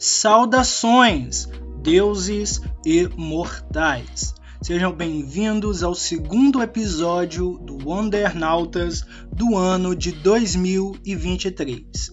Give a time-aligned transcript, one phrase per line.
[0.00, 1.48] Saudações,
[1.82, 4.32] deuses e mortais!
[4.62, 12.12] Sejam bem-vindos ao segundo episódio do Wondernautas do ano de 2023.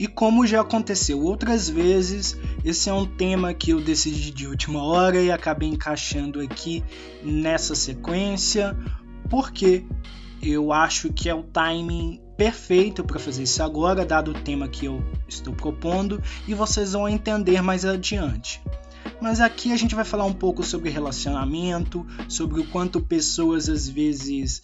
[0.00, 4.82] E como já aconteceu outras vezes, esse é um tema que eu decidi de última
[4.82, 6.82] hora e acabei encaixando aqui
[7.22, 8.74] nessa sequência,
[9.28, 9.84] porque
[10.40, 14.86] eu acho que é o timing perfeito para fazer isso agora, dado o tema que
[14.86, 18.60] eu estou propondo, e vocês vão entender mais adiante.
[19.20, 23.88] Mas aqui a gente vai falar um pouco sobre relacionamento, sobre o quanto pessoas às
[23.88, 24.62] vezes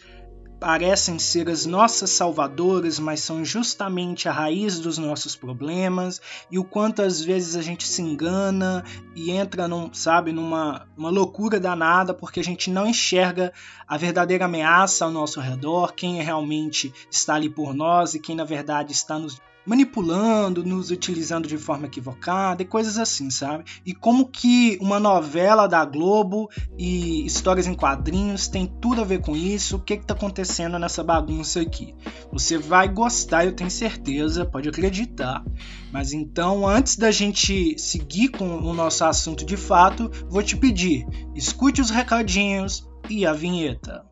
[0.63, 6.21] parecem ser as nossas salvadoras, mas são justamente a raiz dos nossos problemas,
[6.53, 11.11] e o quanto às vezes a gente se engana e entra, num, sabe, numa uma
[11.11, 13.53] loucura danada porque a gente não enxerga
[13.89, 18.45] a verdadeira ameaça ao nosso redor, quem realmente está ali por nós e quem na
[18.45, 23.65] verdade está nos manipulando, nos utilizando de forma equivocada e coisas assim, sabe?
[23.87, 29.21] E como que uma novela da Globo e histórias em quadrinhos tem tudo a ver
[29.21, 31.95] com isso, o que está acontecendo nessa bagunça aqui.
[32.33, 35.45] Você vai gostar, eu tenho certeza, pode acreditar.
[35.93, 41.07] Mas então, antes da gente seguir com o nosso assunto de fato, vou te pedir,
[41.35, 44.12] escute os recadinhos e a vinheta.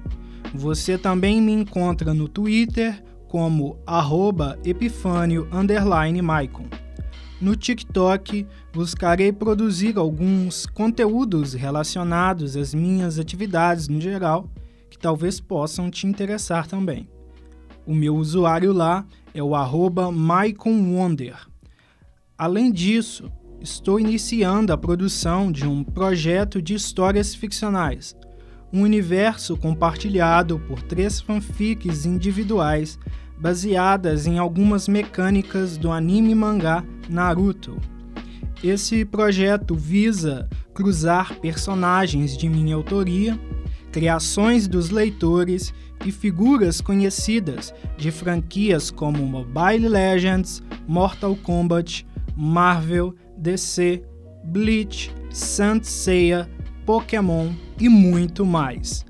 [0.53, 3.77] Você também me encontra no Twitter como
[6.21, 6.65] Maicon.
[7.39, 14.49] No TikTok, buscarei produzir alguns conteúdos relacionados às minhas atividades no geral,
[14.89, 17.07] que talvez possam te interessar também.
[17.85, 21.47] O meu usuário lá é o arroba MaiconWonder.
[22.37, 23.31] Além disso,
[23.61, 28.15] estou iniciando a produção de um projeto de histórias ficcionais–
[28.73, 32.97] um universo compartilhado por três fanfics individuais
[33.37, 37.77] baseadas em algumas mecânicas do anime mangá Naruto.
[38.63, 43.37] Esse projeto visa cruzar personagens de minha autoria,
[43.91, 45.73] criações dos leitores
[46.05, 52.05] e figuras conhecidas de franquias como Mobile Legends, Mortal Kombat,
[52.35, 54.03] Marvel, DC,
[54.45, 56.49] Bleach, Saint Seiya,
[56.91, 59.05] Pokémon e muito mais.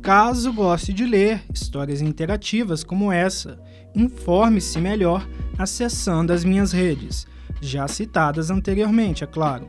[0.00, 3.58] Caso goste de ler histórias interativas como essa,
[3.96, 5.28] informe-se melhor
[5.58, 7.26] acessando as minhas redes,
[7.60, 9.68] já citadas anteriormente, é claro,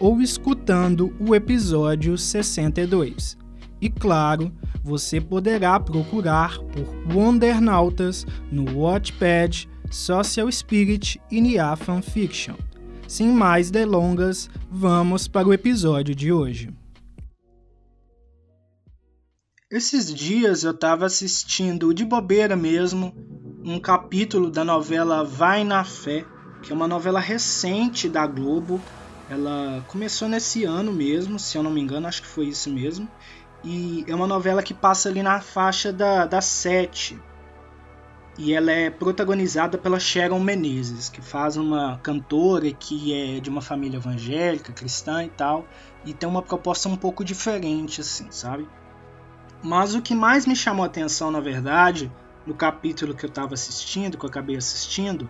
[0.00, 3.38] ou escutando o episódio 62.
[3.80, 4.50] E claro,
[4.82, 12.56] você poderá procurar por Wondernautas no Watchpad, Social Spirit e Nia Fanfiction.
[13.06, 16.68] Sem mais delongas, vamos para o episódio de hoje.
[19.68, 23.12] Esses dias eu estava assistindo de bobeira mesmo
[23.64, 26.24] um capítulo da novela Vai na Fé,
[26.62, 28.80] que é uma novela recente da Globo.
[29.28, 33.08] Ela começou nesse ano mesmo, se eu não me engano, acho que foi isso mesmo.
[33.64, 37.20] E é uma novela que passa ali na faixa da, da sete.
[38.38, 43.60] E ela é protagonizada pela Sharon Menezes, que faz uma cantora que é de uma
[43.60, 45.66] família evangélica, cristã e tal.
[46.04, 48.64] E tem uma proposta um pouco diferente, assim, sabe?
[49.62, 52.10] Mas o que mais me chamou a atenção, na verdade,
[52.46, 55.28] no capítulo que eu estava assistindo, que eu acabei assistindo,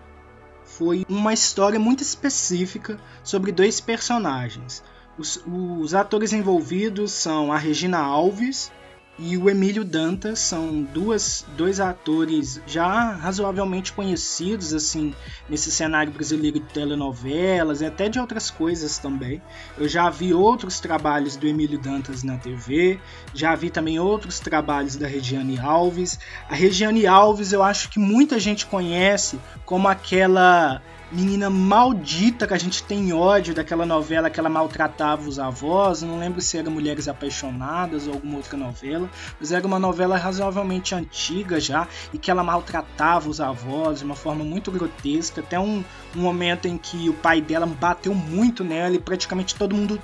[0.63, 4.83] foi uma história muito específica sobre dois personagens.
[5.17, 8.71] Os, os atores envolvidos são a Regina Alves
[9.19, 15.13] e o Emílio Dantas são duas, dois atores já razoavelmente conhecidos assim
[15.49, 19.41] nesse cenário brasileiro de telenovelas e até de outras coisas também.
[19.77, 22.99] Eu já vi outros trabalhos do Emílio Dantas na TV,
[23.33, 26.19] já vi também outros trabalhos da Regiane Alves.
[26.47, 30.81] A Regiane Alves eu acho que muita gente conhece como aquela
[31.11, 36.01] menina maldita que a gente tem ódio daquela novela que ela maltratava os avós.
[36.01, 39.09] Não lembro se era Mulheres Apaixonadas ou alguma outra novela,
[39.39, 44.15] mas era uma novela razoavelmente antiga já e que ela maltratava os avós de uma
[44.15, 45.41] forma muito grotesca.
[45.41, 45.83] Até um,
[46.15, 50.01] um momento em que o pai dela bateu muito nela e praticamente todo mundo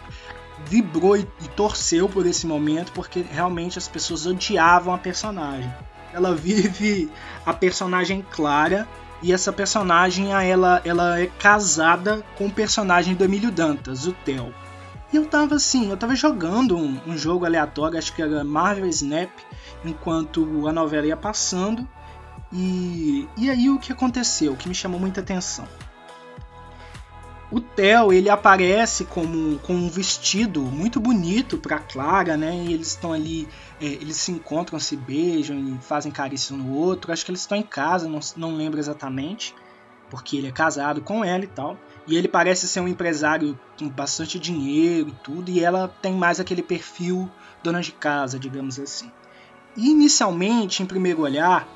[0.66, 5.72] vibrou e, e torceu por esse momento porque realmente as pessoas odiavam a personagem.
[6.14, 7.12] Ela vive
[7.46, 8.88] a personagem Clara
[9.24, 14.54] e essa personagem ela, ela é casada com o personagem do Emílio Dantas, o Theo.
[15.14, 18.88] E eu tava assim, eu tava jogando um, um jogo aleatório, acho que era Marvel
[18.88, 19.30] Snap,
[19.86, 21.88] enquanto a novela ia passando.
[22.52, 25.66] E, e aí o que aconteceu, o que me chamou muita atenção.
[27.54, 32.52] O Theo, ele aparece como, com um vestido muito bonito para Clara, né?
[32.56, 33.48] E eles estão ali,
[33.80, 37.14] é, eles se encontram, se beijam e fazem carícia no outro.
[37.14, 39.54] Acho que eles estão em casa, não, não lembro exatamente,
[40.10, 41.78] porque ele é casado com ela e tal.
[42.08, 46.40] E ele parece ser um empresário com bastante dinheiro e tudo, e ela tem mais
[46.40, 47.30] aquele perfil
[47.62, 49.12] dona de casa, digamos assim.
[49.78, 51.68] E inicialmente, em primeiro olhar,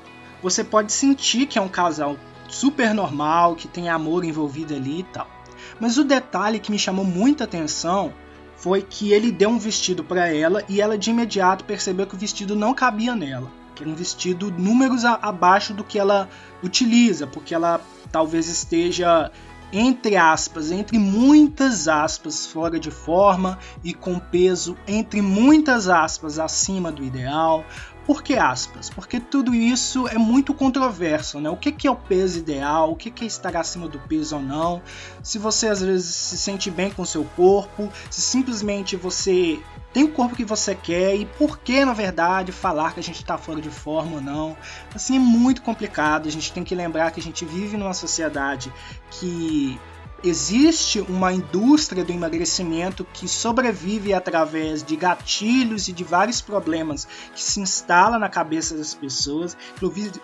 [0.42, 2.16] você pode sentir que é um casal
[2.48, 5.37] super normal, que tem amor envolvido ali e tal.
[5.80, 8.12] Mas o detalhe que me chamou muita atenção
[8.56, 12.18] foi que ele deu um vestido para ela e ela de imediato percebeu que o
[12.18, 16.28] vestido não cabia nela, que era um vestido números a, abaixo do que ela
[16.62, 19.30] utiliza, porque ela talvez esteja
[19.72, 26.90] entre aspas, entre muitas aspas, fora de forma e com peso entre muitas aspas acima
[26.90, 27.64] do ideal.
[28.08, 28.88] Por que aspas?
[28.88, 31.50] Porque tudo isso é muito controverso, né?
[31.50, 32.90] O que é o peso ideal?
[32.90, 34.80] O que é estar acima do peso ou não?
[35.22, 39.60] Se você às vezes se sente bem com seu corpo, se simplesmente você
[39.92, 43.20] tem o corpo que você quer e por que, na verdade, falar que a gente
[43.20, 44.56] está fora de forma ou não.
[44.94, 46.28] Assim, é muito complicado.
[46.28, 48.72] A gente tem que lembrar que a gente vive numa sociedade
[49.10, 49.78] que
[50.22, 57.42] existe uma indústria do emagrecimento que sobrevive através de gatilhos e de vários problemas que
[57.42, 59.56] se instalam na cabeça das pessoas,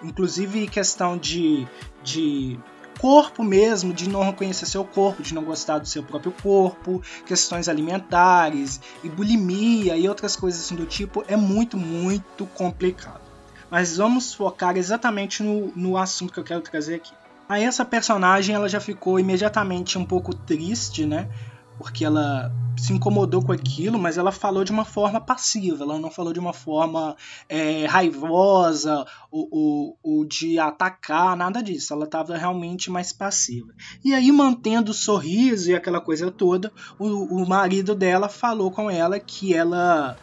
[0.03, 1.67] inclusive questão de,
[2.03, 2.59] de
[3.01, 7.69] corpo mesmo, de não reconhecer seu corpo, de não gostar do seu próprio corpo, questões
[7.69, 13.23] alimentares e bulimia e outras coisas assim do tipo, é muito, muito complicado.
[13.71, 17.13] Mas vamos focar exatamente no, no assunto que eu quero trazer aqui.
[17.49, 21.29] Aí essa personagem ela já ficou imediatamente um pouco triste, né?
[21.77, 26.11] Porque ela se incomodou com aquilo, mas ela falou de uma forma passiva, ela não
[26.11, 27.17] falou de uma forma
[27.49, 31.93] é, raivosa ou, ou, ou, de atacar, nada disso.
[31.93, 33.73] Ela estava realmente mais passiva.
[34.05, 38.91] E aí, mantendo o sorriso e aquela coisa toda, o, o marido dela falou com
[38.91, 40.17] ela que ela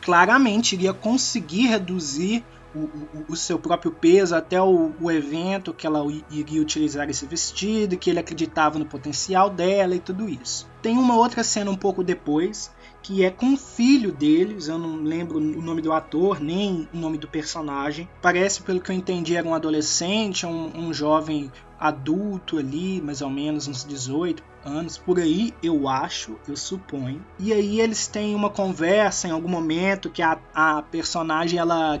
[0.00, 2.44] claramente iria conseguir reduzir
[2.74, 7.26] o, o, o, seu próprio peso até o, o, evento que ela iria utilizar esse
[7.26, 10.68] vestido, que ele acreditava no potencial dela e tudo isso.
[10.80, 12.72] Tem uma outra cena um pouco depois,
[13.02, 16.96] que é com o filho deles, eu não lembro o nome do ator, nem o
[16.96, 18.08] nome do personagem.
[18.20, 23.30] Parece, pelo que eu entendi, era um adolescente, um, um jovem adulto ali, mais ou
[23.30, 27.24] menos uns 18 anos, por aí, eu acho, eu suponho.
[27.38, 31.98] E aí eles têm uma conversa em algum momento que a, a personagem ela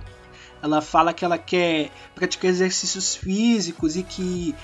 [0.62, 4.54] ela fala que ela quer praticar exercícios físicos e que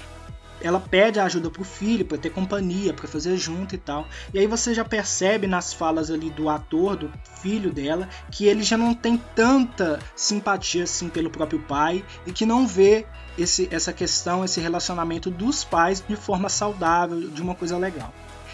[0.60, 4.06] ela pede ajuda pro filho para ter companhia, para fazer junto e tal.
[4.32, 8.62] E aí você já percebe nas falas ali do ator, do filho dela, que ele
[8.62, 13.06] já não tem tanta simpatia assim pelo próprio pai e que não vê
[13.38, 18.12] esse, essa questão, esse relacionamento dos pais de forma saudável, de uma coisa legal.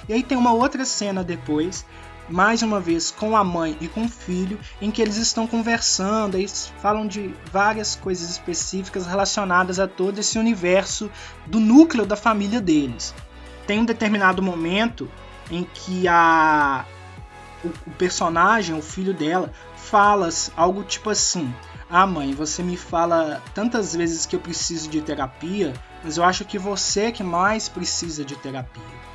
[0.08, 1.86] E aí tem uma outra cena depois
[2.32, 6.38] mais uma vez com a mãe e com o filho, em que eles estão conversando,
[6.38, 11.10] eles falam de várias coisas específicas relacionadas a todo esse universo
[11.46, 13.14] do núcleo da família deles.
[13.66, 15.10] Tem um determinado momento
[15.50, 16.86] em que a
[17.62, 21.54] o, personagem, o filho dela, fala algo tipo assim:
[21.88, 25.72] "Ah, mãe, você me fala tantas vezes que eu preciso de terapia,
[26.02, 29.11] mas eu acho que você é que mais precisa de terapia."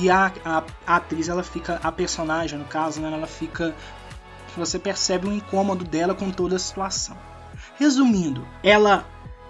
[0.00, 3.74] E a, a, a, atriz, ela fica, a personagem no caso, né, ela fica.
[4.56, 7.16] Você percebe o incômodo dela com toda a situação.
[7.76, 9.04] Resumindo, ela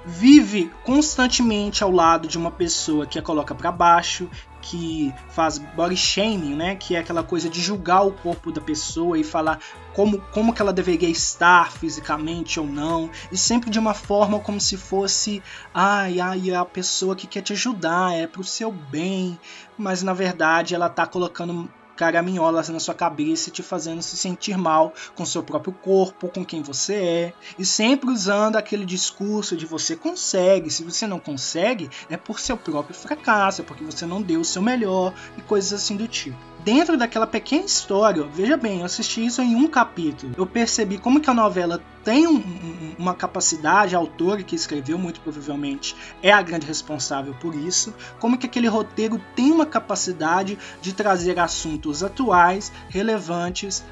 [0.04, 4.28] vive constantemente ao lado de uma pessoa que a coloca para baixo,
[4.60, 9.18] que faz body shaming, né, que é aquela coisa de julgar o corpo da pessoa
[9.18, 9.58] e falar
[9.94, 14.60] como, como que ela deveria estar fisicamente ou não, e sempre de uma forma como
[14.60, 19.38] se fosse, ai, ai, a pessoa que quer te ajudar, é pro seu bem,
[19.76, 21.68] mas na verdade ela tá colocando
[21.98, 26.62] caraminholas na sua cabeça, te fazendo se sentir mal com seu próprio corpo, com quem
[26.62, 32.16] você é, e sempre usando aquele discurso de você consegue, se você não consegue, é
[32.16, 35.96] por seu próprio fracasso, é porque você não deu o seu melhor e coisas assim
[35.96, 40.34] do tipo dentro daquela pequena história, veja bem, eu assisti isso em um capítulo.
[40.36, 44.98] Eu percebi como que a novela tem um, um, uma capacidade, a autora que escreveu,
[44.98, 50.58] muito provavelmente, é a grande responsável por isso, como que aquele roteiro tem uma capacidade
[50.80, 53.84] de trazer assuntos atuais, relevantes,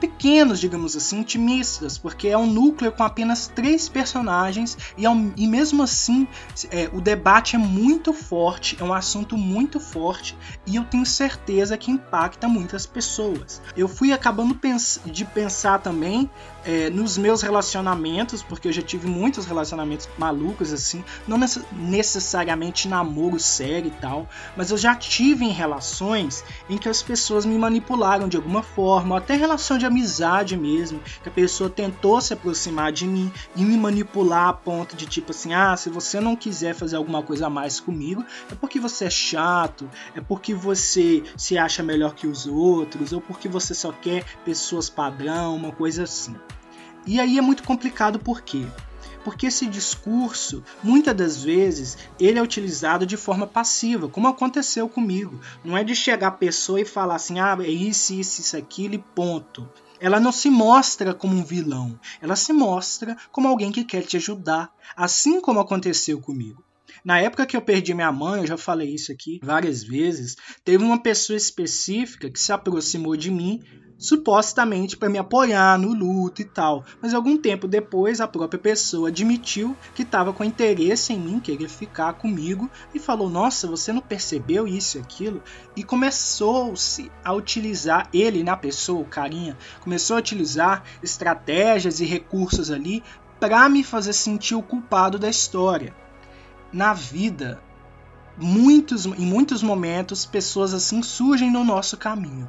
[0.00, 5.32] pequenos, digamos assim, intimistas, porque é um núcleo com apenas três personagens e, é um,
[5.36, 6.26] e mesmo assim
[6.70, 10.36] é, o debate é muito forte, é um assunto muito forte
[10.66, 13.60] e eu tenho certeza que impacta muitas pessoas.
[13.76, 16.30] Eu fui acabando pens de pensar também
[16.68, 21.38] é, nos meus relacionamentos, porque eu já tive muitos relacionamentos malucos assim, não
[21.72, 27.46] necessariamente namoro sério e tal, mas eu já tive em relações em que as pessoas
[27.46, 32.34] me manipularam de alguma forma, até relação de amizade mesmo, que a pessoa tentou se
[32.34, 36.36] aproximar de mim e me manipular a ponto de tipo assim, ah, se você não
[36.36, 38.22] quiser fazer alguma coisa a mais comigo,
[38.52, 43.22] é porque você é chato, é porque você se acha melhor que os outros, ou
[43.22, 46.36] porque você só quer pessoas padrão, uma coisa assim.
[47.08, 48.66] E aí é muito complicado por quê?
[49.24, 55.38] porque esse discurso, muitas das vezes, ele é utilizado de forma passiva, como aconteceu comigo.
[55.62, 58.94] Não é de chegar a pessoa e falar assim, ah, é isso, isso, isso, aquilo
[58.94, 59.68] e ponto
[60.00, 64.16] ela não se mostra como um vilão, ela se mostra como alguém que quer te
[64.16, 66.64] ajudar, assim como aconteceu comigo.
[67.04, 70.82] Na época que eu perdi minha mãe, eu já falei isso aqui várias vezes, teve
[70.84, 73.60] uma pessoa específica que se aproximou de mim
[73.98, 76.84] supostamente para me apoiar no luto e tal.
[77.02, 81.68] Mas algum tempo depois, a própria pessoa admitiu que estava com interesse em mim, queria
[81.68, 85.42] ficar comigo e falou: Nossa, você não percebeu isso e aquilo?
[85.74, 92.70] E começou-se a utilizar, ele na pessoa, o carinha, começou a utilizar estratégias e recursos
[92.70, 93.02] ali
[93.40, 95.94] para me fazer sentir o culpado da história.
[96.72, 97.60] Na vida,
[98.36, 102.48] muitos, em muitos momentos, pessoas assim surgem no nosso caminho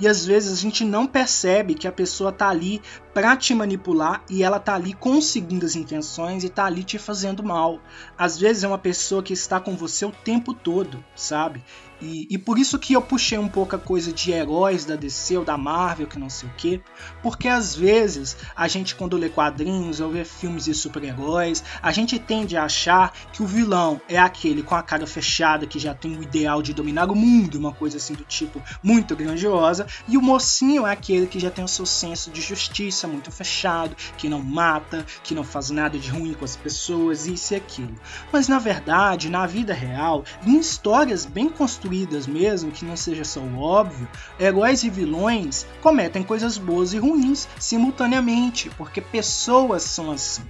[0.00, 2.80] e às vezes a gente não percebe que a pessoa tá ali
[3.12, 7.42] para te manipular e ela tá ali com segundas intenções e tá ali te fazendo
[7.42, 7.78] mal.
[8.16, 11.62] Às vezes é uma pessoa que está com você o tempo todo, sabe?
[12.00, 15.36] E, e, por isso que eu puxei um pouco a coisa de heróis da DC
[15.36, 16.80] ou da Marvel, que não sei o que,
[17.22, 22.18] porque às vezes a gente, quando lê quadrinhos ou vê filmes de super-heróis, a gente
[22.18, 26.16] tende a achar que o vilão é aquele com a cara fechada que já tem
[26.16, 30.22] o ideal de dominar o mundo, uma coisa assim do tipo muito grandiosa, e o
[30.22, 34.42] mocinho é aquele que já tem o seu senso de justiça muito fechado, que não
[34.42, 37.94] mata, que não faz nada de ruim com as pessoas, isso e aquilo.
[38.32, 43.24] Mas na verdade, na vida real, em histórias bem construídas, construídas mesmo, que não seja
[43.24, 50.12] só o óbvio, heróis e vilões cometem coisas boas e ruins simultaneamente, porque pessoas são
[50.12, 50.42] assim.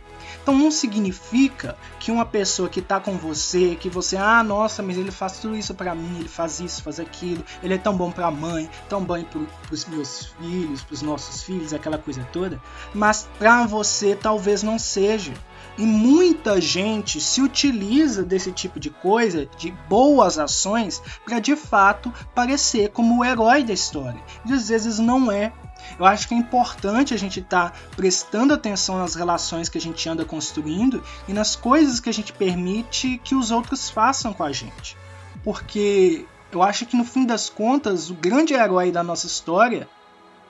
[0.43, 4.97] Então não significa que uma pessoa que está com você, que você, ah, nossa, mas
[4.97, 8.11] ele faz tudo isso para mim, ele faz isso, faz aquilo, ele é tão bom
[8.11, 9.41] para a mãe, tão bom para
[9.75, 12.61] os meus filhos, para os nossos filhos, aquela coisa toda,
[12.95, 15.33] mas para você talvez não seja.
[15.79, 22.13] E muita gente se utiliza desse tipo de coisa, de boas ações, para de fato
[22.35, 24.21] parecer como o herói da história.
[24.45, 25.53] E às vezes não é.
[25.99, 29.81] Eu acho que é importante a gente estar tá prestando atenção nas relações que a
[29.81, 34.45] gente anda construindo e nas coisas que a gente permite que os outros façam com
[34.45, 34.97] a gente.
[35.43, 39.89] Porque eu acho que no fim das contas, o grande herói da nossa história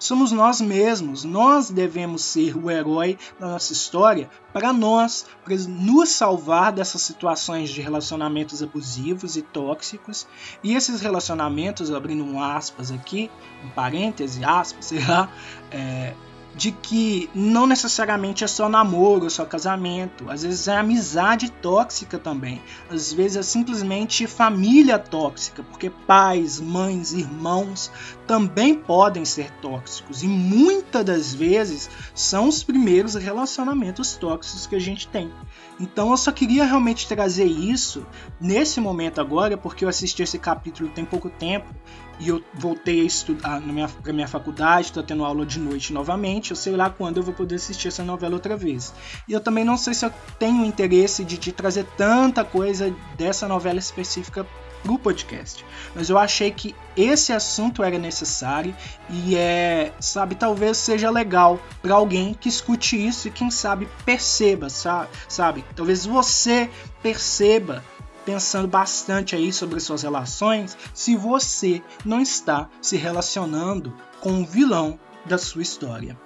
[0.00, 1.22] somos nós mesmos.
[1.22, 7.70] Nós devemos ser o herói da nossa história para nós, para nos salvar dessas situações
[7.70, 10.26] de relacionamentos abusivos e tóxicos.
[10.64, 13.30] E esses relacionamentos, abrindo um aspas aqui,
[13.64, 15.30] um parêntese, aspas, sei lá,
[15.70, 16.14] é,
[16.54, 22.18] de que não necessariamente é só namoro, é só casamento, às vezes é amizade tóxica
[22.18, 27.90] também, às vezes é simplesmente família tóxica, porque pais, mães, irmãos
[28.26, 30.22] também podem ser tóxicos.
[30.22, 35.32] E muitas das vezes são os primeiros relacionamentos tóxicos que a gente tem.
[35.78, 38.06] Então eu só queria realmente trazer isso
[38.40, 41.74] nesse momento agora, porque eu assisti esse capítulo tem pouco tempo
[42.20, 45.92] e eu voltei a estudar na minha, pra minha faculdade, estou tendo aula de noite
[45.92, 46.50] novamente.
[46.50, 48.92] Eu sei lá quando eu vou poder assistir essa novela outra vez.
[49.26, 53.48] E eu também não sei se eu tenho interesse de te trazer tanta coisa dessa
[53.48, 54.46] novela específica
[54.82, 55.64] pro podcast.
[55.94, 58.74] Mas eu achei que esse assunto era necessário
[59.08, 64.68] e é, sabe, talvez seja legal para alguém que escute isso e quem sabe perceba,
[64.68, 65.08] sabe?
[65.28, 65.64] sabe?
[65.74, 66.68] Talvez você
[67.02, 67.82] perceba
[68.24, 74.98] pensando bastante aí sobre suas relações se você não está se relacionando com o vilão
[75.26, 76.16] da sua história.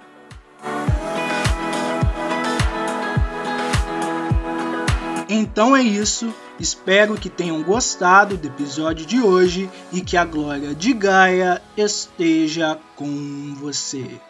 [5.28, 6.32] Então é isso.
[6.60, 12.78] Espero que tenham gostado do episódio de hoje e que a glória de Gaia esteja
[12.94, 14.20] com você.